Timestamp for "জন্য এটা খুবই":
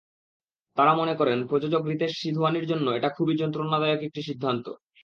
2.65-3.35